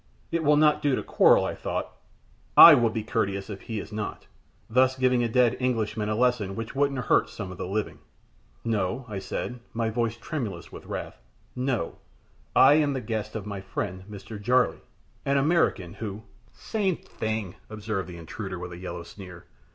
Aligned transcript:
It 0.31 0.43
will 0.43 0.57
not 0.57 0.81
do 0.81 0.95
to 0.95 1.03
quarrel, 1.03 1.45
I 1.45 1.53
thought. 1.53 1.91
I 2.57 2.73
will 2.73 2.89
be 2.89 3.03
courteous 3.03 3.51
if 3.51 3.61
he 3.61 3.79
is 3.79 3.91
not, 3.91 4.25
thus 4.67 4.97
giving 4.97 5.23
a 5.23 5.29
dead 5.29 5.55
Englishman 5.59 6.09
a 6.09 6.15
lesson 6.15 6.55
which 6.55 6.73
wouldn't 6.75 7.05
hurt 7.05 7.29
some 7.29 7.51
of 7.51 7.59
the 7.59 7.67
living. 7.67 7.99
"No," 8.63 9.05
I 9.07 9.19
said, 9.19 9.59
my 9.75 9.91
voice 9.91 10.17
tremulous 10.17 10.71
with 10.71 10.87
wrath 10.87 11.21
"no; 11.55 11.97
I 12.55 12.73
am 12.81 12.93
the 12.93 12.99
guest 12.99 13.35
of 13.35 13.45
my 13.45 13.61
friend 13.61 14.03
Mr. 14.09 14.41
Jarley, 14.41 14.81
an 15.23 15.37
American, 15.37 15.93
who" 15.93 16.23
"Same 16.51 16.97
thing," 16.97 17.53
observed 17.69 18.07
the 18.09 18.17
intruder, 18.17 18.57
with 18.57 18.71
a 18.71 18.77
yellow 18.79 19.03
sneer. 19.03 19.45